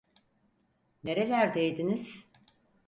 [1.03, 2.23] Nerelerdeydiniz?